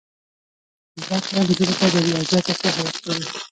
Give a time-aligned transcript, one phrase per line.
[1.01, 3.25] زده کړه نجونو ته د ریاضیاتو پوهه ورکوي.